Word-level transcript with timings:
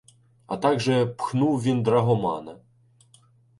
А 0.47 0.57
также 0.57 1.05
пхнув 1.05 1.63
він 1.63 1.83
драгомана 1.83 2.57